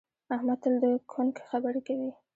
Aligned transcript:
احمد 0.35 0.57
تل 0.63 0.73
د 0.83 0.85
کونک 1.11 1.35
خبرې 1.49 1.81
کوي. 1.87 2.11